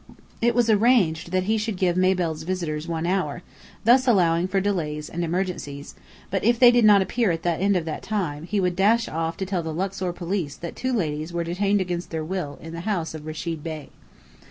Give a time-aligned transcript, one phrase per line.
[0.41, 3.43] It was arranged that he should give Mabel's visitors one hour,
[3.85, 5.93] thus allowing for delays and emergencies;
[6.31, 9.07] but if they did not appear at the end of that time, he would dash
[9.07, 12.73] off to tell the Luxor police that two ladies were detained against their will in
[12.73, 13.89] the house of Rechid Bey.